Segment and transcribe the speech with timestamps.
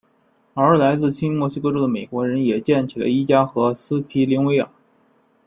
[0.55, 4.67] 而来自新墨西哥州的美国人也建起了伊加和斯皮灵威尔。